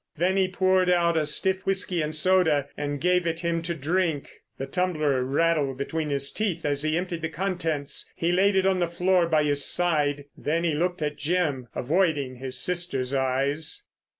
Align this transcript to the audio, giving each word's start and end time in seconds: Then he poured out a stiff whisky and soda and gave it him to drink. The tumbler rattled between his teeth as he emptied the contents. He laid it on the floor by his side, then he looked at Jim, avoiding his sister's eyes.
Then 0.17 0.35
he 0.35 0.47
poured 0.47 0.89
out 0.89 1.15
a 1.15 1.27
stiff 1.27 1.63
whisky 1.63 2.01
and 2.01 2.15
soda 2.15 2.67
and 2.75 2.99
gave 2.99 3.27
it 3.27 3.41
him 3.41 3.61
to 3.61 3.75
drink. 3.75 4.31
The 4.57 4.65
tumbler 4.65 5.23
rattled 5.23 5.77
between 5.77 6.09
his 6.09 6.31
teeth 6.31 6.65
as 6.65 6.81
he 6.81 6.97
emptied 6.97 7.21
the 7.21 7.29
contents. 7.29 8.11
He 8.15 8.31
laid 8.31 8.55
it 8.55 8.65
on 8.65 8.79
the 8.79 8.87
floor 8.87 9.27
by 9.27 9.43
his 9.43 9.63
side, 9.63 10.25
then 10.35 10.63
he 10.63 10.73
looked 10.73 11.03
at 11.03 11.17
Jim, 11.17 11.67
avoiding 11.75 12.37
his 12.37 12.57
sister's 12.57 13.13
eyes. 13.13 13.83